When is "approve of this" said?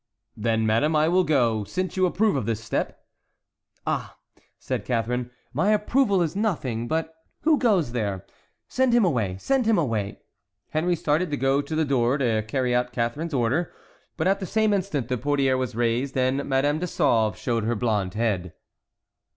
2.07-2.63